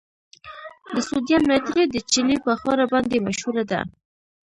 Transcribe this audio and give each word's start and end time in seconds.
د 0.93 0.95
سوډیم 1.07 1.43
نایټریټ 1.49 1.87
د 1.93 1.97
چیلي 2.11 2.37
په 2.45 2.51
ښوره 2.59 2.85
باندې 2.93 3.23
مشهوره 3.27 3.63
ده. 3.71 3.79